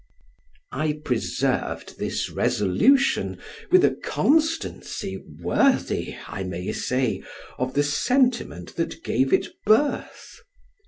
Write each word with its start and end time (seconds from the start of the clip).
I 0.71 0.93
preserved 1.05 1.99
this 1.99 2.31
resolution 2.31 3.37
with 3.69 3.85
a 3.85 3.91
constancy 3.93 5.23
worthy, 5.43 6.15
I 6.27 6.41
may 6.41 6.71
say, 6.71 7.21
of 7.59 7.75
the 7.75 7.83
sentiment 7.83 8.77
that 8.77 9.03
gave 9.03 9.31
it 9.31 9.49
birth. 9.63 10.39